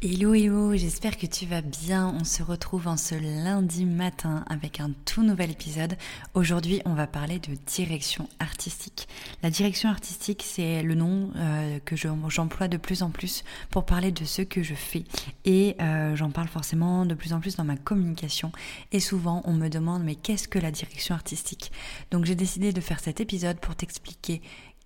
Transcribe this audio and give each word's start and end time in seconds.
Hello 0.00 0.32
hello, 0.32 0.76
j'espère 0.76 1.18
que 1.18 1.26
tu 1.26 1.44
vas 1.44 1.60
bien. 1.60 2.14
On 2.20 2.22
se 2.22 2.44
retrouve 2.44 2.86
en 2.86 2.96
ce 2.96 3.16
lundi 3.16 3.84
matin 3.84 4.44
avec 4.48 4.78
un 4.78 4.92
tout 5.04 5.24
nouvel 5.24 5.50
épisode. 5.50 5.96
Aujourd'hui, 6.34 6.80
on 6.84 6.94
va 6.94 7.08
parler 7.08 7.40
de 7.40 7.56
direction 7.66 8.28
artistique. 8.38 9.08
La 9.42 9.50
direction 9.50 9.88
artistique, 9.88 10.44
c'est 10.46 10.84
le 10.84 10.94
nom 10.94 11.32
euh, 11.34 11.80
que 11.84 11.96
j'emploie 11.96 12.68
de 12.68 12.76
plus 12.76 13.02
en 13.02 13.10
plus 13.10 13.42
pour 13.70 13.84
parler 13.86 14.12
de 14.12 14.24
ce 14.24 14.42
que 14.42 14.62
je 14.62 14.74
fais. 14.74 15.02
Et 15.44 15.74
euh, 15.80 16.14
j'en 16.14 16.30
parle 16.30 16.46
forcément 16.46 17.04
de 17.04 17.16
plus 17.16 17.32
en 17.32 17.40
plus 17.40 17.56
dans 17.56 17.64
ma 17.64 17.76
communication. 17.76 18.52
Et 18.92 19.00
souvent, 19.00 19.42
on 19.46 19.52
me 19.52 19.66
demande 19.66 20.04
mais 20.04 20.14
qu'est-ce 20.14 20.46
que 20.46 20.60
la 20.60 20.70
direction 20.70 21.16
artistique? 21.16 21.72
Donc 22.12 22.24
j'ai 22.24 22.36
décidé 22.36 22.72
de 22.72 22.80
faire 22.80 23.00
cet 23.00 23.20
épisode 23.20 23.58
pour 23.58 23.74
t'expliquer 23.74 24.42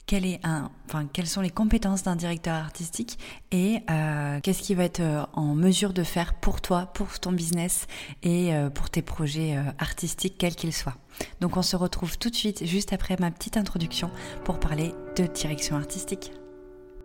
quelles 0.06 1.26
sont 1.26 1.40
les 1.40 1.50
compétences 1.50 2.02
d'un 2.02 2.16
directeur 2.16 2.54
artistique 2.54 3.18
et 3.50 3.80
euh, 3.90 4.40
qu'est-ce 4.42 4.62
qu'il 4.62 4.76
va 4.76 4.84
être 4.84 5.00
euh, 5.00 5.24
en 5.32 5.54
mesure 5.54 5.92
de 5.92 6.02
faire 6.02 6.34
pour 6.34 6.60
toi, 6.60 6.86
pour 6.94 7.18
ton 7.18 7.32
business 7.32 7.86
et 8.22 8.54
euh, 8.54 8.68
pour 8.68 8.90
tes 8.90 9.02
projets 9.02 9.56
artistiques, 9.78 10.36
quels 10.38 10.54
qu'ils 10.54 10.74
soient. 10.74 10.96
Donc 11.40 11.56
on 11.56 11.62
se 11.62 11.76
retrouve 11.76 12.18
tout 12.18 12.30
de 12.30 12.34
suite, 12.34 12.66
juste 12.66 12.92
après 12.92 13.16
ma 13.18 13.30
petite 13.30 13.56
introduction, 13.56 14.10
pour 14.44 14.60
parler 14.60 14.94
de 15.16 15.24
direction 15.24 15.76
artistique. 15.76 16.32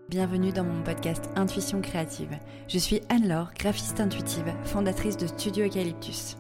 Bienvenue 0.10 0.54
dans 0.54 0.64
mon 0.64 0.84
podcast 0.84 1.30
Intuition 1.36 1.82
créative. 1.82 2.38
Je 2.70 2.78
suis 2.78 3.02
Anne-Laure, 3.10 3.52
graphiste 3.58 4.00
intuitive, 4.00 4.54
fondatrice 4.64 5.18
de 5.18 5.28
Studio 5.28 5.66
Eucalyptus. 5.66 6.38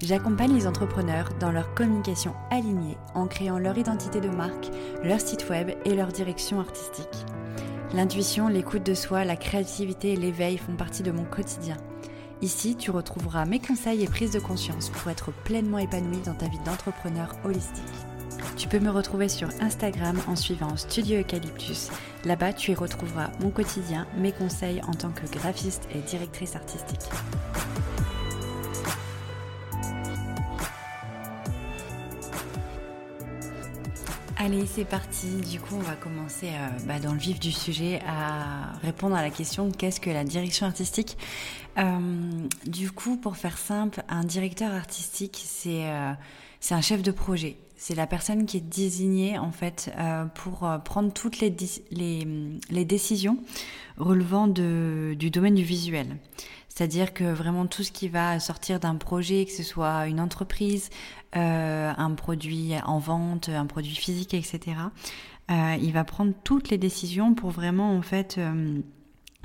J'accompagne 0.00 0.54
les 0.54 0.66
entrepreneurs 0.68 1.30
dans 1.40 1.50
leur 1.50 1.74
communication 1.74 2.32
alignée 2.50 2.96
en 3.14 3.26
créant 3.26 3.58
leur 3.58 3.76
identité 3.76 4.20
de 4.20 4.28
marque, 4.28 4.70
leur 5.02 5.20
site 5.20 5.48
web 5.48 5.70
et 5.84 5.94
leur 5.94 6.08
direction 6.08 6.60
artistique. 6.60 7.26
L'intuition, 7.94 8.48
l'écoute 8.48 8.84
de 8.84 8.94
soi, 8.94 9.24
la 9.24 9.36
créativité 9.36 10.12
et 10.12 10.16
l'éveil 10.16 10.58
font 10.58 10.74
partie 10.74 11.02
de 11.02 11.10
mon 11.10 11.24
quotidien. 11.24 11.76
Ici, 12.42 12.76
tu 12.76 12.90
retrouveras 12.90 13.46
mes 13.46 13.58
conseils 13.58 14.04
et 14.04 14.06
prises 14.06 14.30
de 14.30 14.38
conscience 14.38 14.90
pour 14.90 15.10
être 15.10 15.32
pleinement 15.44 15.78
épanoui 15.78 16.18
dans 16.24 16.34
ta 16.34 16.46
vie 16.48 16.60
d'entrepreneur 16.64 17.34
holistique. 17.44 17.84
Tu 18.56 18.68
peux 18.68 18.78
me 18.78 18.90
retrouver 18.90 19.28
sur 19.28 19.48
Instagram 19.60 20.16
en 20.28 20.36
suivant 20.36 20.76
Studio 20.76 21.20
Eucalyptus. 21.20 21.90
Là-bas, 22.24 22.52
tu 22.52 22.72
y 22.72 22.74
retrouveras 22.74 23.30
mon 23.40 23.50
quotidien, 23.50 24.06
mes 24.16 24.32
conseils 24.32 24.80
en 24.86 24.92
tant 24.92 25.10
que 25.10 25.26
graphiste 25.26 25.88
et 25.94 26.00
directrice 26.00 26.56
artistique. 26.56 27.08
Allez, 34.40 34.66
c'est 34.66 34.84
parti. 34.84 35.26
Du 35.50 35.58
coup, 35.58 35.74
on 35.74 35.80
va 35.80 35.96
commencer 35.96 36.50
euh, 36.50 36.68
bah, 36.86 37.00
dans 37.00 37.12
le 37.12 37.18
vif 37.18 37.40
du 37.40 37.50
sujet 37.50 38.00
à 38.06 38.72
répondre 38.82 39.16
à 39.16 39.22
la 39.22 39.30
question 39.30 39.72
qu'est-ce 39.72 40.00
que 40.00 40.10
la 40.10 40.22
direction 40.22 40.64
artistique? 40.66 41.18
Euh, 41.76 42.46
Du 42.64 42.92
coup, 42.92 43.16
pour 43.16 43.36
faire 43.36 43.58
simple, 43.58 44.02
un 44.08 44.22
directeur 44.22 44.72
artistique, 44.72 45.42
c'est 45.44 45.86
euh, 45.90 46.12
c'est 46.60 46.74
un 46.74 46.80
chef 46.80 47.02
de 47.02 47.10
projet. 47.10 47.56
C'est 47.80 47.94
la 47.94 48.08
personne 48.08 48.44
qui 48.44 48.56
est 48.56 48.68
désignée 48.68 49.38
en 49.38 49.52
fait 49.52 49.90
pour 50.34 50.68
prendre 50.84 51.12
toutes 51.12 51.38
les, 51.38 51.54
les, 51.92 52.26
les 52.70 52.84
décisions 52.84 53.38
relevant 53.96 54.48
de, 54.48 55.14
du 55.16 55.30
domaine 55.30 55.54
du 55.54 55.62
visuel. 55.62 56.18
C'est-à-dire 56.78 57.12
que 57.12 57.24
vraiment 57.24 57.66
tout 57.66 57.82
ce 57.82 57.90
qui 57.90 58.08
va 58.08 58.38
sortir 58.38 58.78
d'un 58.78 58.94
projet, 58.94 59.44
que 59.44 59.50
ce 59.50 59.64
soit 59.64 60.06
une 60.06 60.20
entreprise, 60.20 60.90
euh, 61.34 61.92
un 61.96 62.14
produit 62.14 62.74
en 62.86 63.00
vente, 63.00 63.48
un 63.48 63.66
produit 63.66 63.96
physique, 63.96 64.32
etc., 64.32 64.76
euh, 65.50 65.76
il 65.80 65.92
va 65.92 66.04
prendre 66.04 66.34
toutes 66.44 66.70
les 66.70 66.78
décisions 66.78 67.34
pour 67.34 67.50
vraiment 67.50 67.96
en 67.96 68.02
fait 68.02 68.38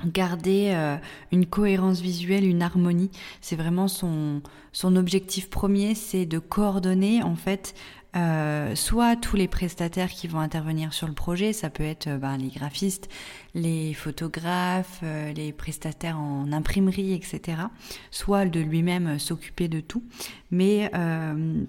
euh, 0.02 0.06
garder 0.06 0.98
une 1.32 1.46
cohérence 1.46 2.00
visuelle, 2.00 2.44
une 2.44 2.62
harmonie. 2.62 3.10
C'est 3.40 3.56
vraiment 3.56 3.88
son, 3.88 4.42
son 4.72 4.96
objectif 4.96 5.50
premier, 5.50 5.94
c'est 5.94 6.26
de 6.26 6.38
coordonner 6.38 7.22
en 7.22 7.36
fait 7.36 7.74
euh, 8.16 8.76
soit 8.76 9.16
tous 9.16 9.34
les 9.34 9.48
prestataires 9.48 10.10
qui 10.10 10.28
vont 10.28 10.38
intervenir 10.38 10.92
sur 10.92 11.08
le 11.08 11.14
projet, 11.14 11.52
ça 11.52 11.68
peut 11.68 11.82
être 11.82 12.06
euh, 12.06 12.16
ben, 12.16 12.36
les 12.36 12.48
graphistes, 12.48 13.08
les 13.54 13.92
photographes, 13.92 15.00
euh, 15.02 15.32
les 15.32 15.52
prestataires 15.52 16.18
en 16.18 16.52
imprimerie, 16.52 17.12
etc. 17.12 17.62
Soit 18.12 18.46
de 18.46 18.60
lui-même 18.60 19.18
s'occuper 19.18 19.66
de 19.66 19.80
tout. 19.80 20.04
Mais 20.52 20.90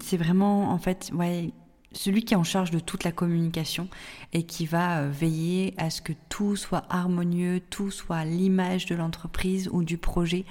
c'est 0.00 0.16
vraiment 0.16 0.70
en 0.70 0.78
fait, 0.78 1.10
ouais, 1.14 1.52
celui 1.96 2.24
qui 2.24 2.34
est 2.34 2.36
en 2.36 2.44
charge 2.44 2.70
de 2.70 2.78
toute 2.78 3.04
la 3.04 3.12
communication 3.12 3.88
et 4.32 4.44
qui 4.44 4.66
va 4.66 5.06
veiller 5.06 5.74
à 5.78 5.90
ce 5.90 6.02
que 6.02 6.12
tout 6.28 6.56
soit 6.56 6.84
harmonieux, 6.90 7.60
tout 7.70 7.90
soit 7.90 8.24
l'image 8.24 8.86
de 8.86 8.94
l'entreprise 8.94 9.68
ou 9.72 9.82
du 9.82 9.98
projet, 9.98 10.44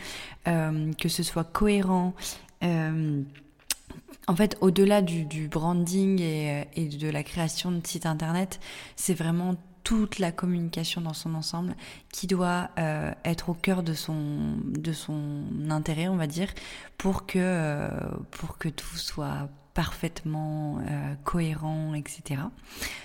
que 0.45 1.09
ce 1.09 1.23
soit 1.23 1.43
cohérent. 1.43 2.13
En 4.27 4.35
fait, 4.35 4.57
au-delà 4.61 5.01
du, 5.01 5.47
branding 5.47 6.19
et, 6.19 6.87
de 6.87 7.09
la 7.09 7.23
création 7.23 7.71
de 7.71 7.85
sites 7.85 8.05
internet, 8.05 8.59
c'est 8.95 9.13
vraiment 9.13 9.55
toute 9.83 10.17
la 10.17 10.31
communication 10.31 11.01
dans 11.01 11.13
son 11.13 11.35
ensemble 11.35 11.75
qui 12.11 12.25
doit 12.25 12.71
euh, 12.79 13.11
être 13.23 13.49
au 13.49 13.53
cœur 13.53 13.83
de 13.83 13.93
son 13.93 14.57
intérêt, 15.69 16.07
on 16.07 16.15
va 16.15 16.25
dire, 16.25 16.49
euh, 17.35 17.89
pour 18.31 18.57
que 18.57 18.69
tout 18.69 18.97
soit 18.97 19.47
parfaitement 19.75 20.79
euh, 20.79 21.13
cohérent, 21.25 21.93
etc. 21.93 22.41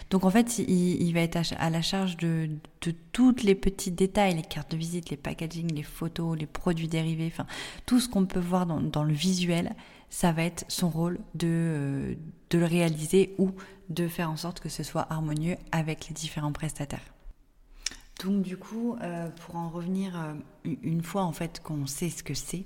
Donc 0.08 0.24
en 0.24 0.30
fait, 0.30 0.58
il, 0.60 1.12
va 1.12 1.20
être 1.20 1.36
à, 1.58 1.68
la 1.68 1.82
charge 1.82 2.16
de, 2.16 2.48
de 2.80 2.94
toutes 3.12 3.42
les 3.42 3.56
petits 3.56 3.90
détails, 3.90 4.36
les 4.36 4.42
cartes 4.42 4.70
de 4.70 4.76
visite, 4.76 5.10
les 5.10 5.16
packaging, 5.16 5.74
les 5.74 5.82
photos, 5.82 6.38
les 6.38 6.46
produits 6.46 6.88
dérivés, 6.88 7.28
enfin 7.30 7.46
tout 7.86 7.98
ce 8.00 8.08
qu'on 8.08 8.24
peut 8.24 8.40
voir 8.40 8.66
dans, 8.66 9.04
le 9.04 9.12
visuel 9.12 9.74
ça 10.10 10.32
va 10.32 10.42
être 10.42 10.64
son 10.68 10.90
rôle 10.90 11.18
de, 11.34 11.46
euh, 11.48 12.14
de 12.50 12.58
le 12.58 12.64
réaliser 12.64 13.34
ou 13.38 13.52
de 13.88 14.08
faire 14.08 14.30
en 14.30 14.36
sorte 14.36 14.60
que 14.60 14.68
ce 14.68 14.82
soit 14.82 15.06
harmonieux 15.10 15.56
avec 15.72 16.08
les 16.08 16.14
différents 16.14 16.52
prestataires. 16.52 17.14
Donc 18.24 18.42
du 18.42 18.56
coup, 18.56 18.96
euh, 19.02 19.28
pour 19.28 19.56
en 19.56 19.68
revenir 19.68 20.34
une 20.64 21.02
fois 21.02 21.22
en 21.22 21.32
fait 21.32 21.60
qu'on 21.62 21.86
sait 21.86 22.10
ce 22.10 22.22
que 22.22 22.34
c'est, 22.34 22.64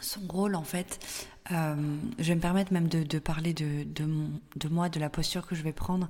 son 0.00 0.20
rôle 0.28 0.54
en 0.54 0.64
fait, 0.64 0.98
je 1.50 1.56
vais 2.18 2.34
me 2.34 2.40
permettre 2.40 2.72
même 2.72 2.88
de, 2.88 3.18
parler 3.18 3.52
de, 3.52 3.84
de, 3.84 4.68
moi, 4.68 4.88
de 4.88 4.98
la 4.98 5.10
posture 5.10 5.46
que 5.46 5.54
je 5.54 5.62
vais 5.62 5.72
prendre, 5.72 6.08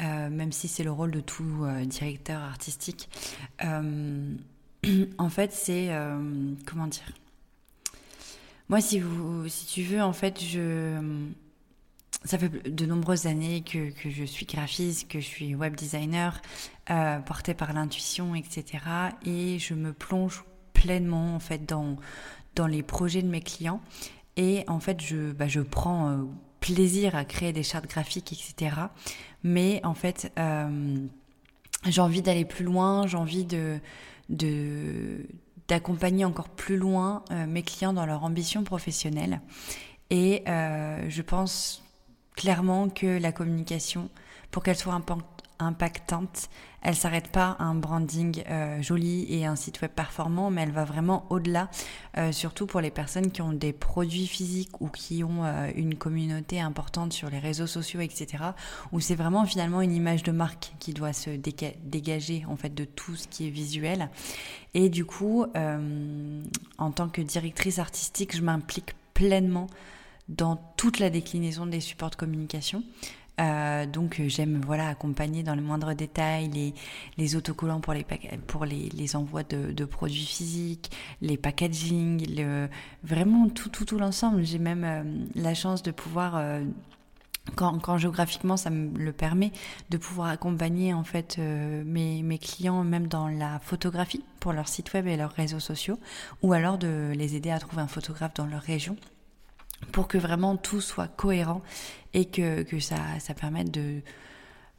même 0.00 0.52
si 0.52 0.68
c'est 0.68 0.84
le 0.84 0.92
rôle 0.92 1.10
de 1.10 1.20
tout 1.20 1.66
directeur 1.86 2.40
artistique. 2.40 3.08
en 5.18 5.28
fait, 5.30 5.52
c'est 5.52 5.90
comment 6.66 6.86
dire? 6.86 7.12
Moi, 8.68 8.80
si, 8.80 8.98
vous, 8.98 9.46
si 9.48 9.66
tu 9.66 9.82
veux, 9.82 10.02
en 10.02 10.14
fait, 10.14 10.42
je, 10.42 11.28
ça 12.24 12.38
fait 12.38 12.48
de 12.48 12.86
nombreuses 12.86 13.26
années 13.26 13.62
que, 13.62 13.90
que 13.90 14.08
je 14.08 14.24
suis 14.24 14.46
graphiste, 14.46 15.08
que 15.08 15.20
je 15.20 15.26
suis 15.26 15.54
web 15.54 15.76
designer, 15.76 16.40
euh, 16.90 17.18
portée 17.20 17.54
par 17.54 17.72
l'intuition, 17.74 18.34
etc. 18.34 18.64
Et 19.26 19.58
je 19.58 19.74
me 19.74 19.92
plonge 19.92 20.44
pleinement, 20.72 21.34
en 21.34 21.40
fait, 21.40 21.66
dans, 21.66 21.96
dans 22.54 22.66
les 22.66 22.82
projets 22.82 23.22
de 23.22 23.28
mes 23.28 23.40
clients. 23.40 23.80
Et 24.36 24.64
en 24.68 24.80
fait, 24.80 25.00
je, 25.00 25.32
bah, 25.32 25.48
je 25.48 25.60
prends 25.60 26.10
euh, 26.10 26.24
plaisir 26.60 27.14
à 27.14 27.24
créer 27.24 27.52
des 27.52 27.62
chartes 27.62 27.86
graphiques, 27.86 28.32
etc. 28.32 28.76
Mais 29.42 29.80
en 29.84 29.94
fait, 29.94 30.32
euh, 30.38 30.98
j'ai 31.86 32.00
envie 32.00 32.22
d'aller 32.22 32.44
plus 32.44 32.64
loin, 32.64 33.06
j'ai 33.06 33.16
envie 33.16 33.44
de, 33.44 33.78
de, 34.28 35.26
d'accompagner 35.68 36.24
encore 36.24 36.48
plus 36.48 36.76
loin 36.76 37.22
euh, 37.30 37.46
mes 37.46 37.62
clients 37.62 37.92
dans 37.92 38.06
leur 38.06 38.24
ambition 38.24 38.64
professionnelle. 38.64 39.40
Et 40.10 40.44
je 40.46 41.22
pense 41.22 41.82
clairement 42.36 42.88
que 42.88 43.18
la 43.18 43.32
communication, 43.32 44.10
pour 44.52 44.62
qu'elle 44.62 44.76
soit 44.76 44.92
impactante, 45.58 46.48
elle 46.84 46.94
s'arrête 46.94 47.28
pas 47.28 47.56
à 47.58 47.64
un 47.64 47.74
branding 47.74 48.42
euh, 48.48 48.82
joli 48.82 49.26
et 49.32 49.46
un 49.46 49.56
site 49.56 49.80
web 49.80 49.90
performant, 49.90 50.50
mais 50.50 50.62
elle 50.62 50.70
va 50.70 50.84
vraiment 50.84 51.24
au-delà, 51.30 51.70
euh, 52.18 52.30
surtout 52.30 52.66
pour 52.66 52.82
les 52.82 52.90
personnes 52.90 53.30
qui 53.30 53.40
ont 53.40 53.54
des 53.54 53.72
produits 53.72 54.26
physiques 54.26 54.80
ou 54.82 54.88
qui 54.88 55.24
ont 55.24 55.44
euh, 55.44 55.70
une 55.74 55.94
communauté 55.94 56.60
importante 56.60 57.14
sur 57.14 57.30
les 57.30 57.38
réseaux 57.38 57.66
sociaux, 57.66 58.00
etc. 58.00 58.44
Où 58.92 59.00
c'est 59.00 59.14
vraiment 59.14 59.46
finalement 59.46 59.80
une 59.80 59.94
image 59.94 60.22
de 60.24 60.32
marque 60.32 60.74
qui 60.78 60.92
doit 60.92 61.14
se 61.14 61.30
dégager 61.30 62.44
en 62.48 62.56
fait 62.56 62.74
de 62.74 62.84
tout 62.84 63.16
ce 63.16 63.28
qui 63.28 63.46
est 63.46 63.50
visuel. 63.50 64.10
Et 64.74 64.88
du 64.90 65.04
coup, 65.04 65.46
en 66.78 66.90
tant 66.90 67.08
que 67.08 67.22
directrice 67.22 67.78
artistique, 67.78 68.36
je 68.36 68.42
m'implique 68.42 68.94
pleinement 69.14 69.68
dans 70.28 70.56
toute 70.76 70.98
la 70.98 71.10
déclinaison 71.10 71.66
des 71.66 71.80
supports 71.80 72.10
de 72.10 72.16
communication. 72.16 72.82
Euh, 73.40 73.86
donc 73.86 74.20
euh, 74.20 74.28
j'aime 74.28 74.60
voilà 74.64 74.88
accompagner 74.88 75.42
dans 75.42 75.56
les 75.56 75.60
moindres 75.60 75.94
détails 75.94 76.72
les, 77.18 77.36
autocollants 77.36 77.80
pour 77.80 77.92
les 77.92 78.06
pour 78.46 78.64
les, 78.64 79.16
envois 79.16 79.42
de, 79.42 79.84
produits 79.84 80.24
physiques, 80.24 80.92
les 81.20 81.36
packaging, 81.36 82.24
le, 82.36 82.68
vraiment 83.02 83.48
tout 83.48 83.68
tout 83.68 83.84
tout 83.84 83.98
l'ensemble. 83.98 84.44
J'ai 84.44 84.58
même 84.58 84.84
euh, 84.84 85.02
la 85.34 85.54
chance 85.54 85.82
de 85.82 85.90
pouvoir 85.90 86.40
quand, 87.56 87.98
géographiquement 87.98 88.56
ça 88.56 88.70
me 88.70 88.96
le 88.98 89.12
permet 89.12 89.52
de 89.90 89.98
pouvoir 89.98 90.28
accompagner 90.28 90.94
en 90.94 91.04
fait 91.04 91.38
mes, 91.38 92.38
clients 92.38 92.84
même 92.84 93.08
dans 93.08 93.28
la 93.28 93.58
photographie 93.58 94.22
pour 94.40 94.52
leur 94.52 94.68
site 94.68 94.92
web 94.94 95.06
et 95.06 95.16
leurs 95.16 95.32
réseaux 95.32 95.60
sociaux 95.60 95.98
ou 96.42 96.52
alors 96.52 96.78
de 96.78 97.12
les 97.14 97.36
aider 97.36 97.50
à 97.50 97.58
trouver 97.58 97.82
un 97.82 97.88
photographe 97.88 98.34
dans 98.34 98.46
leur 98.46 98.62
région 98.62 98.96
pour 99.92 100.08
que 100.08 100.18
vraiment 100.18 100.56
tout 100.56 100.80
soit 100.80 101.08
cohérent 101.08 101.62
et 102.12 102.26
que, 102.26 102.62
que 102.62 102.80
ça, 102.80 102.96
ça 103.18 103.34
permette 103.34 103.70
de 103.70 104.02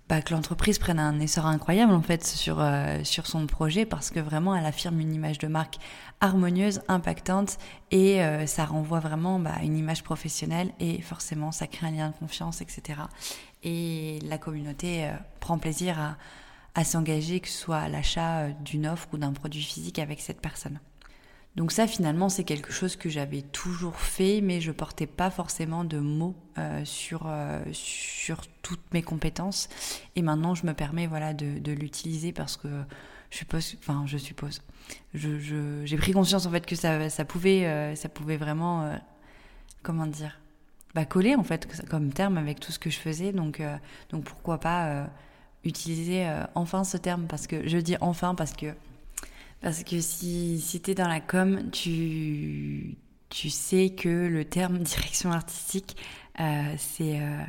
bah, 0.07 0.21
que 0.21 0.33
l'entreprise 0.33 0.77
prenne 0.77 0.99
un 0.99 1.19
essor 1.19 1.47
incroyable 1.47 1.91
en 1.91 2.01
fait 2.01 2.23
sur, 2.23 2.57
euh, 2.59 3.03
sur 3.03 3.25
son 3.25 3.47
projet 3.47 3.85
parce 3.85 4.11
que 4.11 4.19
vraiment 4.19 4.55
elle 4.55 4.65
affirme 4.65 4.99
une 4.99 5.13
image 5.13 5.39
de 5.39 5.47
marque 5.47 5.77
harmonieuse, 6.21 6.81
impactante 6.87 7.57
et 7.89 8.21
euh, 8.21 8.45
ça 8.45 8.65
renvoie 8.65 8.99
vraiment 8.99 9.39
bah, 9.39 9.55
une 9.63 9.75
image 9.75 10.03
professionnelle 10.03 10.71
et 10.79 11.01
forcément 11.01 11.51
ça 11.51 11.65
crée 11.65 11.87
un 11.87 11.91
lien 11.91 12.09
de 12.09 12.15
confiance, 12.15 12.61
etc. 12.61 13.01
Et 13.63 14.19
la 14.23 14.37
communauté 14.37 15.05
euh, 15.05 15.13
prend 15.39 15.57
plaisir 15.57 15.99
à, 15.99 16.17
à 16.75 16.83
s'engager, 16.83 17.39
que 17.39 17.47
ce 17.47 17.57
soit 17.57 17.77
à 17.77 17.89
l'achat 17.89 18.49
d'une 18.49 18.85
offre 18.85 19.07
ou 19.11 19.17
d'un 19.17 19.33
produit 19.33 19.63
physique 19.63 19.97
avec 19.97 20.21
cette 20.21 20.39
personne. 20.39 20.79
Donc 21.55 21.71
ça 21.71 21.87
finalement 21.87 22.27
c'est 22.27 22.43
quelque 22.43 22.73
chose 22.73 22.95
que 22.95 23.09
j'avais 23.09 23.41
toujours 23.41 23.95
fait 23.95 24.41
mais 24.41 24.59
je 24.59 24.71
portais 24.71 25.07
pas 25.07 25.29
forcément 25.29 25.85
de 25.85 25.99
mots 25.99 26.35
euh, 26.57 26.83
sur, 26.83 27.23
euh, 27.27 27.63
sur 27.71 28.41
toutes 28.61 28.93
mes 28.93 29.01
compétences. 29.01 29.69
Et 30.15 30.21
maintenant 30.21 30.53
je 30.53 30.65
me 30.65 30.73
permets 30.73 31.07
voilà 31.07 31.33
de, 31.33 31.71
l'utiliser 31.71 32.33
parce 32.33 32.57
que 32.57 32.67
je 33.29 33.37
suppose 33.37 33.77
enfin 33.79 34.03
je 34.05 34.17
suppose. 34.17 34.61
J'ai 35.13 35.97
pris 35.97 36.11
conscience 36.11 36.45
en 36.45 36.51
fait 36.51 36.65
que 36.65 36.75
ça, 36.75 37.09
pouvait 37.25 37.65
euh, 37.65 37.95
ça 37.95 38.09
pouvait 38.09 38.37
vraiment 38.37 38.99
comment 39.81 40.07
dire 40.07 40.39
bah, 40.93 41.05
coller 41.05 41.35
en 41.35 41.43
fait 41.43 41.67
comme 41.89 42.11
terme 42.11 42.37
avec 42.37 42.59
tout 42.59 42.73
ce 42.73 42.79
que 42.79 42.89
je 42.89 42.99
faisais. 42.99 43.31
Donc 43.31 43.61
donc 44.09 44.25
pourquoi 44.25 44.59
pas 44.59 45.07
utiliser 45.63 46.29
enfin 46.53 46.83
ce 46.83 46.97
terme. 46.97 47.27
Parce 47.27 47.47
que 47.47 47.65
je 47.65 47.77
dis 47.77 47.95
enfin 48.01 48.35
parce 48.35 48.53
que 48.53 48.73
parce 49.65 49.83
que 49.83 49.99
si, 49.99 50.61
si 50.61 50.79
tu 50.79 50.91
es 50.91 50.93
dans 50.93 51.07
la 51.07 51.19
com, 51.19 51.71
tu, 51.71 52.97
tu 53.29 53.49
sais 53.49 53.89
que 53.89 54.27
le 54.27 54.45
terme 54.45 54.77
direction 54.83 55.31
artistique, 55.31 55.97
euh, 56.39 56.75
c'est 56.77 57.19
euh, 57.19 57.41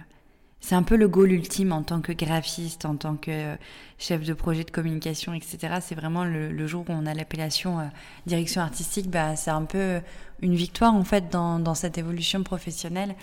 c'est 0.60 0.74
un 0.74 0.82
peu 0.82 0.96
le 0.96 1.08
goal 1.08 1.30
ultime 1.30 1.72
en 1.72 1.82
tant 1.82 2.00
que 2.00 2.12
graphiste, 2.12 2.86
en 2.86 2.96
tant 2.96 3.16
que 3.16 3.54
chef 3.98 4.24
de 4.24 4.32
projet 4.32 4.64
de 4.64 4.70
communication, 4.70 5.34
etc. 5.34 5.76
C'est 5.82 5.94
vraiment 5.94 6.24
le, 6.24 6.66
jour 6.66 6.86
où 6.88 6.92
on 6.92 7.04
a 7.04 7.12
l'appellation 7.12 7.80
euh, 7.80 7.84
direction 8.24 8.62
artistique, 8.62 9.10
bah, 9.10 9.36
c'est 9.36 9.50
un 9.50 9.66
peu 9.66 10.00
une 10.40 10.54
victoire 10.54 10.94
en 10.94 11.04
fait 11.04 11.30
dans, 11.30 11.58
dans 11.58 11.74
cette 11.74 11.98
évolution 11.98 12.42
professionnelle. 12.42 13.14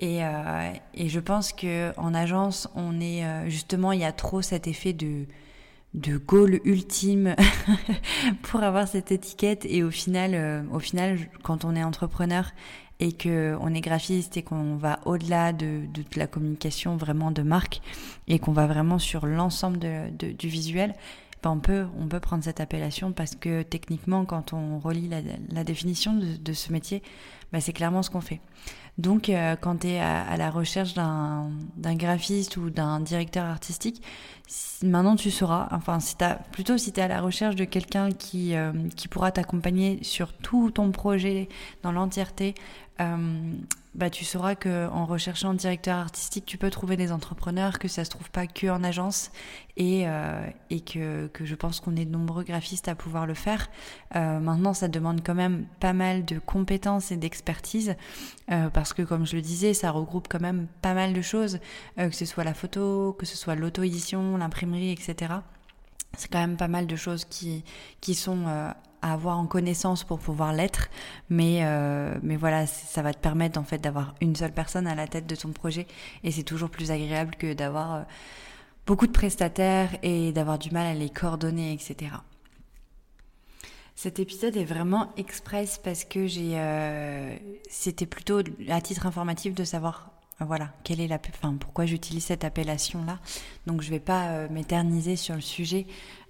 Et, 0.00 0.20
et 0.94 1.08
je 1.08 1.20
pense 1.20 1.52
que 1.52 1.92
en 1.96 2.12
agence, 2.12 2.68
on 2.74 3.00
est 3.00 3.48
justement, 3.48 3.92
il 3.92 4.00
y 4.00 4.04
a 4.04 4.10
trop 4.10 4.42
cet 4.42 4.66
effet 4.66 4.92
de 4.92 5.26
de 5.94 6.16
goal 6.16 6.60
ultime 6.64 7.36
pour 8.42 8.62
avoir 8.62 8.88
cette 8.88 9.12
étiquette. 9.12 9.64
Et 9.66 9.82
au 9.82 9.90
final 9.90 10.32
euh, 10.34 10.62
au 10.72 10.78
final 10.78 11.18
quand 11.42 11.64
on 11.64 11.74
est 11.76 11.84
entrepreneur 11.84 12.52
et 13.00 13.12
que 13.12 13.56
on 13.60 13.74
est 13.74 13.80
graphiste 13.80 14.36
et 14.36 14.42
qu'on 14.42 14.76
va 14.76 15.00
au-delà 15.04 15.52
de, 15.52 15.86
de, 15.92 16.04
la 16.16 16.26
communication 16.26 16.96
vraiment 16.96 17.30
de 17.30 17.42
marque 17.42 17.80
et 18.28 18.38
qu'on 18.38 18.52
va 18.52 18.66
vraiment 18.66 18.98
sur 18.98 19.26
l'ensemble 19.26 19.80
du 20.18 20.48
visuel 20.48 20.94
ben 21.42 21.50
on 21.50 21.58
peut 21.58 21.86
on 21.98 22.06
peut 22.06 22.20
prendre 22.20 22.44
cette 22.44 22.60
appellation 22.60 23.12
parce 23.12 23.34
que 23.34 23.62
techniquement 23.62 24.24
quand 24.24 24.52
on 24.52 24.78
relit 24.78 25.10
la, 25.50 25.64
définition 25.64 26.14
de, 26.14 26.52
ce 26.52 26.72
métier 26.72 27.02
ben 27.52 27.60
c'est 27.60 27.72
clairement 27.72 28.02
ce 28.02 28.10
qu'on 28.10 28.20
fait 28.20 28.40
donc 28.98 29.30
euh, 29.30 29.56
quand 29.58 29.78
tu 29.78 29.88
es 29.88 30.00
à, 30.00 30.36
la 30.36 30.50
recherche 30.50 30.94
d'un 30.94 31.48
graphiste 31.94 32.56
ou 32.58 32.68
d'un 32.68 33.00
directeur 33.00 33.46
artistique 33.46 34.02
maintenant 34.82 35.16
tu 35.16 35.30
sauras, 35.30 35.68
enfin 35.70 35.98
si 35.98 36.14
as, 36.20 36.34
plutôt 36.52 36.76
si 36.76 36.92
tu 36.92 37.00
es 37.00 37.02
à 37.02 37.08
la 37.08 37.22
recherche 37.22 37.56
de 37.56 37.64
quelqu'un 37.64 38.10
qui, 38.10 38.54
euh, 38.54 38.72
qui 38.96 39.08
pourra 39.08 39.32
t'accompagner 39.32 39.98
sur 40.02 40.34
tout 40.34 40.70
ton 40.70 40.90
projet 40.90 41.48
dans 41.82 41.92
l'entièreté, 41.92 42.54
euh, 43.00 43.54
bah, 43.94 44.10
tu 44.10 44.26
sauras 44.26 44.54
que 44.54 44.88
en 44.88 45.06
recherchant 45.06 45.50
un 45.50 45.54
directeur 45.54 45.96
artistique, 45.96 46.44
tu 46.44 46.58
peux 46.58 46.68
trouver 46.68 46.96
des 46.98 47.12
entrepreneurs, 47.12 47.78
que 47.78 47.88
ça 47.88 48.04
se 48.04 48.10
trouve 48.10 48.30
pas 48.30 48.46
que 48.46 48.66
en 48.66 48.84
agence 48.84 49.30
et, 49.76 50.06
et 50.70 50.80
que, 50.80 51.26
que 51.28 51.44
je 51.44 51.54
pense 51.54 51.80
qu'on 51.80 51.96
est 51.96 52.06
de 52.06 52.10
nombreux 52.10 52.42
graphistes 52.44 52.88
à 52.88 52.94
pouvoir 52.94 53.26
le 53.26 53.34
faire. 53.34 53.68
Maintenant, 54.14 54.72
ça 54.72 54.88
demande 54.88 55.20
quand 55.22 55.34
même 55.34 55.66
pas 55.78 55.92
mal 55.92 56.24
de 56.24 56.38
compétences 56.38 57.12
et 57.12 57.16
d'expertise 57.42 57.96
euh, 58.50 58.70
parce 58.70 58.92
que, 58.92 59.02
comme 59.02 59.26
je 59.26 59.36
le 59.36 59.42
disais, 59.42 59.74
ça 59.74 59.90
regroupe 59.90 60.28
quand 60.28 60.40
même 60.40 60.68
pas 60.80 60.94
mal 60.94 61.12
de 61.12 61.22
choses, 61.22 61.58
euh, 61.98 62.08
que 62.08 62.14
ce 62.14 62.24
soit 62.24 62.44
la 62.44 62.54
photo, 62.54 63.14
que 63.18 63.26
ce 63.26 63.36
soit 63.36 63.54
l'auto-édition, 63.54 64.36
l'imprimerie, 64.36 64.92
etc. 64.92 65.34
C'est 66.16 66.30
quand 66.30 66.40
même 66.40 66.56
pas 66.56 66.68
mal 66.68 66.86
de 66.86 66.96
choses 66.96 67.24
qui, 67.24 67.64
qui 68.00 68.14
sont 68.14 68.44
euh, 68.46 68.70
à 69.02 69.12
avoir 69.12 69.38
en 69.38 69.46
connaissance 69.46 70.04
pour 70.04 70.20
pouvoir 70.20 70.52
l'être, 70.52 70.88
mais 71.28 71.64
mais 72.22 72.36
voilà, 72.36 72.66
ça 72.68 73.02
va 73.02 73.12
te 73.12 73.18
permettre 73.18 73.58
en 73.58 73.64
fait 73.64 73.78
d'avoir 73.78 74.14
une 74.20 74.36
seule 74.36 74.52
personne 74.52 74.86
à 74.86 74.94
la 74.94 75.08
tête 75.08 75.26
de 75.26 75.34
ton 75.34 75.50
projet 75.50 75.88
et 76.22 76.30
c'est 76.30 76.44
toujours 76.44 76.70
plus 76.70 76.92
agréable 76.92 77.34
que 77.34 77.52
d'avoir 77.52 78.04
beaucoup 78.86 79.08
de 79.08 79.12
prestataires 79.12 79.90
et 80.04 80.30
d'avoir 80.30 80.56
du 80.56 80.70
mal 80.70 80.86
à 80.86 80.94
les 80.94 81.10
coordonner, 81.10 81.72
etc. 81.72 82.12
Cet 83.94 84.18
épisode 84.18 84.56
est 84.56 84.64
vraiment 84.64 85.12
express 85.16 85.78
parce 85.82 86.04
que 86.04 86.26
j'ai, 86.26 86.52
euh, 86.54 87.36
c'était 87.68 88.06
plutôt 88.06 88.40
à 88.68 88.80
titre 88.80 89.06
informatif 89.06 89.54
de 89.54 89.64
savoir 89.64 90.10
voilà, 90.40 90.72
quelle 90.82 91.00
est 91.00 91.06
la, 91.06 91.20
enfin, 91.28 91.54
pourquoi 91.60 91.86
j'utilise 91.86 92.24
cette 92.24 92.42
appellation-là. 92.42 93.20
Donc, 93.68 93.80
je 93.80 93.90
vais 93.90 94.00
pas 94.00 94.48
m'éterniser 94.48 95.14
sur 95.14 95.36
le 95.36 95.40
sujet. 95.40 95.86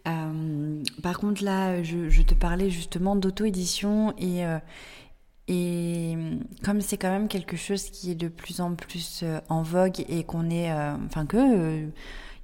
Euh, 0.09 0.83
par 1.03 1.19
contre, 1.19 1.45
là, 1.45 1.83
je, 1.83 2.23
te 2.23 2.35
parlais 2.35 2.71
justement 2.71 3.17
d'auto-édition 3.17 4.15
et, 4.19 4.45
euh, 4.45 4.59
comme 6.65 6.81
c'est 6.81 6.97
quand 6.97 7.11
même 7.11 7.29
quelque 7.29 7.57
chose 7.57 7.85
qui 7.85 8.11
est 8.11 8.15
de 8.15 8.29
plus 8.29 8.61
en 8.61 8.75
plus 8.75 9.21
euh, 9.23 9.41
en 9.49 9.63
vogue 9.63 10.05
et 10.09 10.25
qu'on 10.25 10.51
est, 10.51 10.73
enfin 10.73 11.27
que 11.27 11.89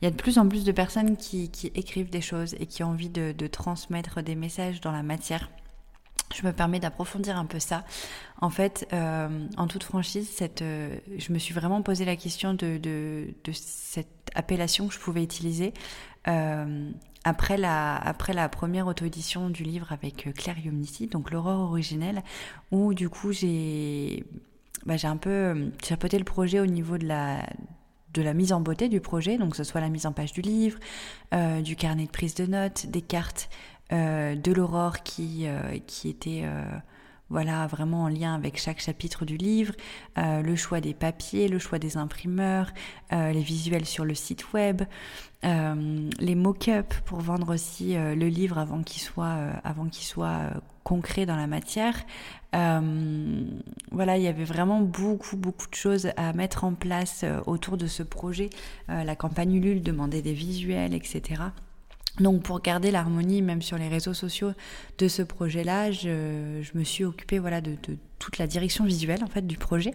il 0.01 0.05
y 0.05 0.09
a 0.09 0.11
de 0.11 0.17
plus 0.17 0.39
en 0.39 0.49
plus 0.49 0.65
de 0.65 0.73
personnes 0.73 1.17
qui, 1.17 1.51
qui, 1.51 1.69
écrivent 1.75 2.11
des 2.11 2.21
choses 2.21 2.55
et 2.61 2.67
qui 2.67 2.83
ont 2.83 2.89
envie 2.89 3.11
de, 3.11 3.33
de, 3.33 3.47
transmettre 3.47 4.23
des 4.23 4.35
messages 4.35 4.81
dans 4.81 4.93
la 4.93 5.03
matière. 5.03 5.51
Je 6.35 6.47
me 6.47 6.53
permets 6.53 6.79
d'approfondir 6.79 7.39
un 7.39 7.47
peu 7.47 7.59
ça. 7.59 7.85
En 8.41 8.51
fait, 8.51 8.87
en 8.93 9.67
toute 9.67 9.83
franchise, 9.83 10.29
cette, 10.29 10.63
je 10.63 11.33
me 11.33 11.39
suis 11.39 11.55
vraiment 11.55 11.81
posé 11.81 12.05
la 12.05 12.17
question 12.17 12.53
de, 12.53 12.77
de, 12.77 13.29
de 13.45 13.53
cette 13.53 14.31
appellation 14.35 14.89
que 14.89 14.95
je 14.95 14.99
pouvais 14.99 15.23
utiliser. 15.23 15.73
Euh, 16.29 16.91
après 17.25 17.57
la, 17.57 17.97
après 17.97 18.33
la 18.33 18.49
première 18.49 18.87
auto-édition 18.87 19.51
du 19.51 19.63
livre 19.63 19.93
avec 19.93 20.27
euh, 20.27 20.33
Claire 20.33 20.59
Yomniti, 20.59 21.07
donc 21.07 21.31
l'aurore 21.31 21.71
originelle, 21.71 22.23
où 22.71 22.95
du 22.95 23.09
coup 23.09 23.33
j'ai 23.33 24.25
bah, 24.87 24.97
j'ai 24.97 25.09
un 25.09 25.17
peu 25.17 25.31
euh, 25.31 25.71
chapeauté 25.83 26.19
le 26.19 26.25
projet 26.25 26.61
au 26.61 26.67
niveau 26.67 26.97
de 26.97 27.07
la, 27.07 27.45
de 28.15 28.23
la 28.23 28.35
mise 28.35 28.53
en 28.53 28.61
beauté 28.61 28.89
du 28.89 29.01
projet, 29.01 29.39
donc 29.39 29.57
ce 29.57 29.65
soit 29.65 29.81
la 29.81 29.89
mise 29.89 30.07
en 30.07 30.13
page 30.13 30.33
du 30.33 30.41
livre, 30.41 30.79
euh, 31.35 31.61
du 31.61 31.77
carnet 31.77 32.07
de 32.07 32.11
prise 32.11 32.35
de 32.35 32.47
notes, 32.47 32.87
des 32.87 33.03
cartes 33.03 33.49
euh, 33.93 34.35
de 34.35 34.53
l'aurore 34.53 35.03
qui, 35.03 35.47
euh, 35.47 35.79
qui 35.87 36.09
était 36.09 36.45
voilà, 37.31 37.67
vraiment 37.67 38.05
en 38.05 38.09
lien 38.09 38.35
avec 38.35 38.59
chaque 38.59 38.81
chapitre 38.81 39.25
du 39.25 39.37
livre, 39.37 39.75
euh, 40.17 40.41
le 40.41 40.57
choix 40.57 40.81
des 40.81 40.95
papiers, 40.95 41.49
le 41.49 41.59
choix 41.59 41.79
des 41.79 41.97
imprimeurs, 41.97 42.73
euh, 43.13 43.33
les 43.33 43.43
visuels 43.43 43.85
sur 43.85 44.05
le 44.05 44.15
site 44.15 44.53
web, 44.53 44.83
euh, 45.45 46.09
les 46.19 46.35
mock-ups 46.35 47.01
pour 47.05 47.21
vendre 47.21 47.55
aussi 47.55 47.95
le 47.95 48.29
livre 48.29 48.59
avant 48.59 48.83
qu'il 48.83 49.03
soit, 49.03 49.37
avant 49.63 49.89
qu'il 49.89 50.07
soit 50.07 50.51
concret 50.85 51.27
dans 51.27 51.37
la 51.37 51.47
matière. 51.47 51.95
voilà, 52.53 54.17
il 54.17 54.23
y 54.23 54.29
avait 54.29 54.45
vraiment 54.45 54.81
beaucoup, 54.81 55.37
beaucoup 55.37 55.69
de 55.69 55.75
choses 55.75 56.09
à 56.17 56.33
mettre 56.33 56.65
en 56.65 56.73
place 56.73 57.25
autour 57.47 57.77
de 57.77 57.87
ce 57.87 58.03
projet. 58.03 58.51
la 58.89 59.17
campagne 59.17 59.55
Ulule 59.55 59.83
demandait 59.83 60.23
des 60.23 60.33
visuels, 60.33 60.95
etc. 60.95 61.43
Donc 62.21 62.43
pour 62.43 62.61
garder 62.61 62.91
l'harmonie 62.91 63.43
même 63.43 63.63
sur 63.63 63.79
les 63.79 63.89
réseaux 63.89 64.15
sociaux 64.15 64.53
de 64.99 65.09
ce 65.09 65.23
projet-là, 65.23 65.91
je, 65.91 66.61
je, 66.63 66.79
me 66.79 66.85
suis 66.85 67.05
occupée 67.05 67.39
voilà 67.39 67.61
de, 67.61 67.77
toute 68.19 68.39
la 68.39 68.47
direction 68.47 68.85
visuelle 68.85 69.23
en 69.23 69.29
fait 69.29 69.47
du 69.47 69.57
projet. 69.57 69.93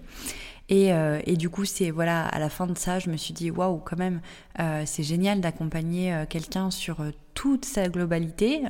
Et, 0.69 0.93
euh, 0.93 1.19
et 1.25 1.35
du 1.35 1.49
coup 1.49 1.65
c'est 1.65 1.91
voilà 1.91 2.25
à 2.25 2.39
la 2.39 2.49
fin 2.49 2.67
de 2.67 2.77
ça, 2.77 2.99
je 2.99 3.09
me 3.09 3.17
suis 3.17 3.33
dit 3.33 3.51
waouh 3.51 3.79
quand 3.79 3.97
même 3.97 4.21
euh, 4.59 4.83
c'est 4.85 5.03
génial 5.03 5.41
d'accompagner 5.41 6.13
euh, 6.13 6.25
quelqu'un 6.25 6.71
sur 6.71 7.03
toute 7.33 7.65
sa 7.65 7.89
globalité, 7.89 8.61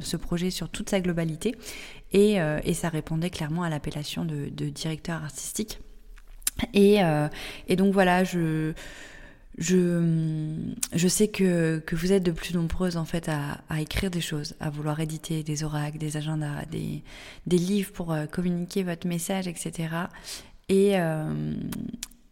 ce 0.00 0.16
projet 0.16 0.50
sur 0.50 0.68
toute 0.68 0.88
sa 0.88 1.00
globalité. 1.00 1.56
Et, 2.12 2.36
et 2.36 2.72
ça 2.72 2.88
répondait 2.88 3.30
clairement 3.30 3.64
à 3.64 3.68
l'appellation 3.68 4.24
de, 4.24 4.48
de, 4.48 4.68
directeur 4.68 5.24
artistique. 5.24 5.80
Et, 6.72 7.00
et 7.66 7.76
donc 7.76 7.92
voilà 7.92 8.22
je 8.22 8.72
je, 9.58 10.54
je 10.92 11.08
sais 11.08 11.28
que, 11.28 11.78
que 11.78 11.96
vous 11.96 12.12
êtes 12.12 12.22
de 12.22 12.30
plus 12.30 12.54
nombreuses 12.54 12.96
en 12.96 13.04
fait 13.04 13.28
à, 13.28 13.60
à 13.68 13.80
écrire 13.80 14.10
des 14.10 14.20
choses, 14.20 14.54
à 14.60 14.70
vouloir 14.70 15.00
éditer 15.00 15.42
des 15.42 15.64
oracles, 15.64 15.98
des 15.98 16.16
agendas, 16.16 16.64
des, 16.70 17.02
des 17.46 17.58
livres 17.58 17.92
pour 17.92 18.12
euh, 18.12 18.26
communiquer 18.26 18.82
votre 18.82 19.06
message, 19.06 19.48
etc. 19.48 19.88
Et, 20.68 20.98
euh, 20.98 21.54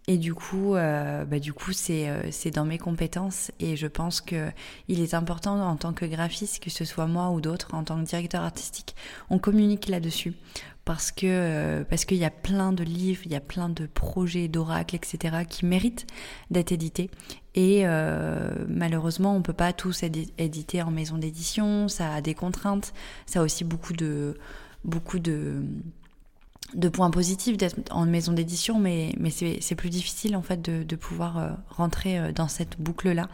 et 0.06 0.18
du 0.18 0.34
coup, 0.34 0.74
euh, 0.74 1.24
bah, 1.24 1.38
du 1.38 1.52
coup, 1.54 1.72
c'est 1.72 2.08
euh, 2.08 2.50
dans 2.52 2.66
mes 2.66 2.78
compétences. 2.78 3.50
Et 3.58 3.76
je 3.76 3.86
pense 3.86 4.20
que 4.20 4.50
il 4.88 5.00
est 5.00 5.14
important 5.14 5.60
en 5.60 5.76
tant 5.76 5.92
que 5.94 6.04
graphiste, 6.04 6.62
que 6.62 6.70
ce 6.70 6.84
soit 6.84 7.06
moi 7.06 7.30
ou 7.30 7.40
d'autres, 7.40 7.74
en 7.74 7.84
tant 7.84 7.98
que 7.98 8.06
directeur 8.06 8.42
artistique, 8.42 8.94
on 9.30 9.38
communique 9.38 9.88
là-dessus. 9.88 10.34
Parce 10.84 11.10
que 11.10 11.24
euh, 11.24 11.84
parce 11.84 12.04
qu'il 12.04 12.18
y 12.18 12.26
a 12.26 12.30
plein 12.30 12.72
de 12.72 12.84
livres, 12.84 13.22
il 13.24 13.32
y 13.32 13.34
a 13.34 13.40
plein 13.40 13.70
de 13.70 13.86
projets 13.86 14.48
d'oracles, 14.48 14.96
etc. 14.96 15.44
qui 15.48 15.64
méritent 15.64 16.06
d'être 16.50 16.72
édités. 16.72 17.10
Et 17.54 17.84
malheureusement 18.68 19.36
on 19.36 19.40
peut 19.40 19.52
pas 19.52 19.72
tous 19.72 20.02
éditer 20.02 20.82
en 20.82 20.90
maison 20.90 21.18
d'édition, 21.18 21.86
ça 21.86 22.12
a 22.12 22.20
des 22.20 22.34
contraintes, 22.34 22.92
ça 23.26 23.38
a 23.38 23.42
aussi 23.44 23.62
beaucoup 23.62 23.92
de 23.92 24.36
beaucoup 24.84 25.20
de 25.20 25.62
de 26.74 26.88
points 26.88 27.10
positifs 27.10 27.56
d'être 27.56 27.80
en 27.90 28.06
maison 28.06 28.32
d'édition, 28.32 28.78
mais, 28.78 29.14
mais 29.18 29.30
c'est 29.30 29.74
plus 29.74 29.90
difficile 29.90 30.36
en 30.36 30.42
fait 30.42 30.60
de, 30.60 30.82
de 30.82 30.96
pouvoir 30.96 31.38
euh, 31.38 31.50
rentrer 31.68 32.18
euh, 32.18 32.32
dans 32.32 32.48
cette 32.48 32.80
boucle-là. 32.80 33.28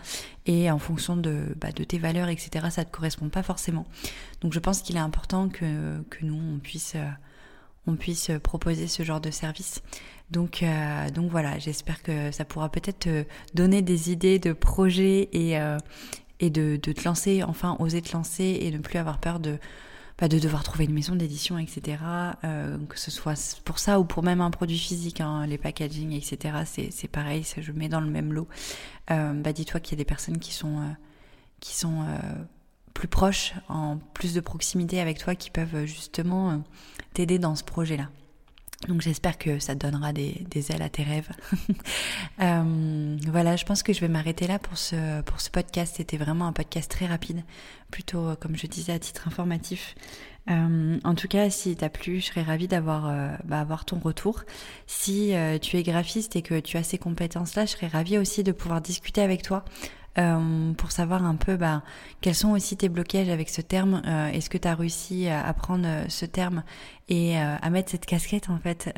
Et 0.47 0.71
en 0.71 0.79
fonction 0.79 1.17
de, 1.17 1.55
bah, 1.57 1.73
de 1.73 1.85
tes 1.85 1.99
valeurs, 1.99 2.29
etc., 2.29 2.67
ça 2.71 2.83
ne 2.83 2.87
te 2.87 2.91
correspond 2.91 3.29
pas 3.29 3.43
forcément. 3.43 3.87
Donc 4.41 4.53
je 4.53 4.59
pense 4.59 4.83
qu'il 4.83 4.97
est 4.97 5.01
important 5.01 5.49
que, 5.49 6.01
que 6.11 6.25
nous, 6.25 6.39
on 6.55 6.59
puisse, 6.59 6.95
euh, 6.97 7.09
on 7.87 7.97
puisse 7.97 8.31
proposer 8.43 8.87
ce 8.87 9.03
genre 9.03 9.21
de 9.21 9.31
service. 9.31 9.83
Donc, 10.31 10.65
donc 11.13 11.29
voilà, 11.29 11.59
j'espère 11.59 12.05
que 12.05 12.31
ça 12.31 12.45
pourra 12.45 12.69
peut-être 12.69 13.01
te 13.01 13.25
donner 13.55 13.83
des 13.83 14.13
idées 14.13 14.39
de 14.39 14.53
projets 14.53 15.29
et, 15.33 15.59
et 16.39 16.51
de, 16.51 16.79
de 16.81 16.93
te 16.93 17.05
lancer, 17.05 17.43
enfin 17.43 17.77
oser 17.81 18.01
te 18.01 18.13
lancer 18.13 18.59
et 18.61 18.71
ne 18.71 18.79
plus 18.79 18.97
avoir 18.97 19.19
peur 19.19 19.41
de 19.41 19.59
de 20.29 20.39
devoir 20.39 20.63
trouver 20.63 20.85
une 20.85 20.93
maison 20.93 21.15
d'édition, 21.15 21.59
etc. 21.59 21.99
Euh, 22.45 22.77
que 22.89 22.99
ce 22.99 23.11
soit 23.11 23.61
pour 23.65 23.79
ça 23.79 23.99
ou 23.99 24.05
pour 24.05 24.23
même 24.23 24.41
un 24.41 24.51
produit 24.51 24.79
physique, 24.79 25.21
hein, 25.21 25.47
les 25.47 25.59
packaging, 25.59 26.13
etc. 26.13 26.89
C'est 26.91 27.09
pareil, 27.09 27.45
je 27.57 27.73
mets 27.73 27.89
dans 27.89 28.01
le 28.01 28.11
même 28.11 28.33
lot. 28.33 28.49
Euh, 29.11 29.33
bah, 29.33 29.53
dis-toi 29.53 29.81
qu'il 29.81 29.93
y 29.93 30.01
a 30.01 30.03
des 30.03 30.05
personnes 30.05 30.39
qui 30.39 30.53
sont, 30.53 30.79
euh, 30.79 30.93
qui 31.61 31.75
sont 31.75 32.05
plus 32.95 33.09
proches, 33.09 33.55
en 33.69 33.99
plus 34.15 34.35
de 34.35 34.41
proximité 34.41 35.01
avec 35.01 35.19
toi, 35.19 35.35
qui 35.35 35.51
peuvent 35.51 35.85
justement 35.87 36.63
t'aider 37.15 37.39
dans 37.39 37.55
ce 37.55 37.65
projet-là. 37.65 38.09
Donc 38.89 39.03
j'espère 39.03 39.37
que 39.37 39.59
ça 39.59 39.75
donnera 39.75 40.15
des, 40.15 40.47
ailes 40.71 40.81
à 40.81 40.89
tes 40.89 41.03
rêves. 41.03 41.29
euh, 42.41 43.17
voilà, 43.29 43.57
je 43.57 43.67
pense 43.67 43.83
que 43.83 43.93
je 43.93 44.01
vais 44.01 44.09
m'arrêter 44.09 44.47
là 44.47 44.59
pour 44.59 44.79
ce, 44.79 45.21
pour 45.23 45.43
ce 45.43 45.51
podcast. 45.51 45.97
C'était 45.99 46.17
vraiment 46.17 46.47
un 46.47 46.53
podcast 46.53 46.91
très 46.91 47.05
rapide, 47.05 47.43
plutôt 47.91 48.21
euh, 48.21 48.37
comme 48.37 48.57
je 48.57 48.67
disais 48.67 48.93
à 48.93 48.99
titre 48.99 49.29
informatif. 49.29 49.95
Euh, 50.51 50.99
en 51.05 51.15
tout 51.15 51.29
cas, 51.29 51.51
si 51.51 51.77
t'as 51.77 51.91
plu, 51.91 52.21
je 52.21 52.27
serais 52.27 52.43
ravie 52.43 52.69
d'avoir 52.69 53.13
bah, 53.45 53.61
avoir 53.61 53.85
ton 53.85 53.99
retour. 53.99 54.45
Si 54.87 55.35
tu 55.61 55.77
es 55.77 55.83
graphiste 55.83 56.35
et 56.37 56.43
que 56.43 56.59
tu 56.59 56.79
as 56.79 56.83
ces 56.83 56.97
compétences-là, 56.97 57.67
je 57.67 57.73
serais 57.73 57.87
ravie 57.87 58.17
aussi 58.17 58.43
de 58.43 58.53
pouvoir 58.53 58.81
discuter 58.81 59.21
avec 59.21 59.43
toi 59.43 59.63
euh, 60.19 60.73
pour 60.73 60.91
savoir 60.91 61.25
un 61.25 61.37
peu 61.37 61.57
bah, 61.57 61.83
quels 62.21 62.35
sont 62.35 62.51
aussi 62.51 62.77
tes 62.77 62.89
blocages 62.89 63.29
avec 63.29 63.49
ce 63.49 63.61
terme. 63.61 64.03
Euh, 64.07 64.29
est-ce 64.29 64.51
que 64.51 64.59
tu 64.59 64.67
as 64.67 64.75
réussi 64.75 65.29
à 65.29 65.47
apprendre 65.47 65.85
euh, 65.87 66.05
ce 66.09 66.27
terme 66.27 66.65
et 67.09 67.37
à 67.37 67.71
mettre 67.71 67.91
cette 67.91 68.07
casquette 68.07 68.51
en 68.51 68.59
fait 68.59 68.97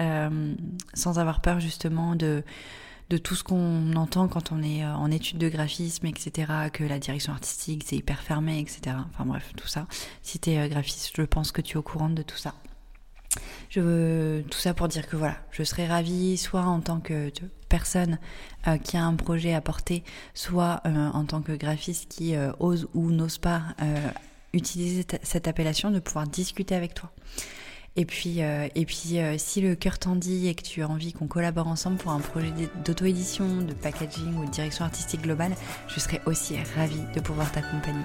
sans 0.92 1.18
avoir 1.18 1.40
peur 1.40 1.60
justement 1.60 2.14
de 2.14 2.44
de 3.08 3.16
tout 3.16 3.34
ce 3.34 3.42
qu'on 3.42 3.94
entend 3.94 4.28
quand 4.28 4.52
on 4.52 4.62
est 4.62 4.84
en 4.86 5.10
études 5.10 5.38
de 5.38 5.48
graphisme, 5.48 6.06
etc., 6.06 6.50
que 6.72 6.84
la 6.84 6.98
direction 6.98 7.32
artistique, 7.32 7.84
c'est 7.86 7.96
hyper 7.96 8.20
fermé, 8.20 8.58
etc. 8.58 8.96
Enfin 9.10 9.24
bref, 9.24 9.52
tout 9.56 9.66
ça. 9.66 9.86
Si 10.20 10.38
tu 10.38 10.50
es 10.50 10.68
graphiste, 10.68 11.12
je 11.16 11.22
pense 11.22 11.52
que 11.52 11.62
tu 11.62 11.74
es 11.74 11.76
au 11.78 11.82
courant 11.82 12.10
de 12.10 12.22
tout 12.22 12.36
ça. 12.36 12.54
Je 13.70 13.80
veux 13.80 14.44
tout 14.50 14.58
ça 14.58 14.74
pour 14.74 14.88
dire 14.88 15.06
que 15.06 15.16
voilà, 15.16 15.36
je 15.50 15.62
serais 15.62 15.86
ravie, 15.86 16.36
soit 16.36 16.62
en 16.62 16.80
tant 16.80 17.00
que 17.00 17.30
personne 17.72 18.18
euh, 18.68 18.76
qui 18.76 18.98
a 18.98 19.04
un 19.04 19.14
projet 19.14 19.54
à 19.54 19.62
porter, 19.62 20.04
soit 20.34 20.82
euh, 20.84 21.08
en 21.08 21.24
tant 21.24 21.40
que 21.40 21.52
graphiste 21.52 22.06
qui 22.10 22.36
euh, 22.36 22.52
ose 22.60 22.86
ou 22.92 23.10
n'ose 23.10 23.38
pas 23.38 23.62
utiliser 24.52 25.06
cette 25.22 25.48
appellation, 25.48 25.90
de 25.90 25.98
pouvoir 25.98 26.26
discuter 26.26 26.74
avec 26.74 26.92
toi. 26.92 27.10
Et 27.96 28.04
puis, 28.04 28.40
et 28.40 28.86
puis 28.86 29.18
si 29.38 29.60
le 29.62 29.74
cœur 29.74 29.98
t'en 29.98 30.16
dit 30.16 30.46
et 30.48 30.54
que 30.54 30.62
tu 30.62 30.82
as 30.82 30.88
envie 30.88 31.14
qu'on 31.14 31.26
collabore 31.26 31.68
ensemble 31.68 31.96
pour 31.96 32.12
un 32.12 32.20
projet 32.20 32.52
d'auto-édition, 32.84 33.62
de 33.62 33.72
packaging 33.72 34.36
ou 34.36 34.44
de 34.44 34.50
direction 34.50 34.84
artistique 34.84 35.22
globale, 35.22 35.54
je 35.88 36.00
serais 36.00 36.20
aussi 36.26 36.56
ravie 36.76 37.00
de 37.14 37.20
pouvoir 37.20 37.50
t'accompagner. 37.50 38.04